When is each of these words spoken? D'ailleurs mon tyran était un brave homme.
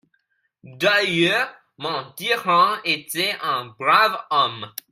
D'ailleurs 0.63 1.53
mon 1.77 2.11
tyran 2.13 2.77
était 2.85 3.37
un 3.43 3.65
brave 3.67 4.19
homme. 4.31 4.73